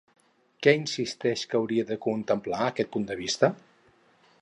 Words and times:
Què 0.67 0.73
insisteix 0.77 1.45
que 1.51 1.59
hauria 1.61 1.87
de 1.91 1.99
contemplar 2.09 2.65
aquest 2.71 2.93
punt 2.97 3.09
de 3.13 3.23
vista? 3.25 3.55